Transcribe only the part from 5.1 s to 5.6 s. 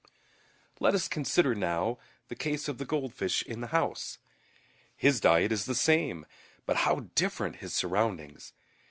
diet